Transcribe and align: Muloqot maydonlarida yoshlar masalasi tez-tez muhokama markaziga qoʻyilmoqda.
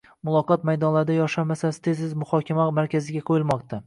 Muloqot 0.27 0.63
maydonlarida 0.69 1.17
yoshlar 1.17 1.45
masalasi 1.51 1.83
tez-tez 1.89 2.15
muhokama 2.23 2.65
markaziga 2.79 3.23
qoʻyilmoqda. 3.29 3.79